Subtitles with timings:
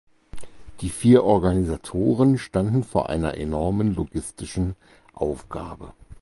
[0.79, 4.75] Die vier Organisatoren standen vor einer enormen logistischen
[5.13, 5.93] Aufgabe.